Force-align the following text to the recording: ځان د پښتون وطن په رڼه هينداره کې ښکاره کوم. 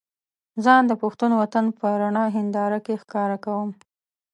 ځان 0.63 0.83
د 0.87 0.93
پښتون 1.01 1.31
وطن 1.41 1.65
په 1.77 1.87
رڼه 2.01 2.23
هينداره 2.35 2.79
کې 2.85 2.99
ښکاره 3.01 3.37
کوم. 3.45 3.69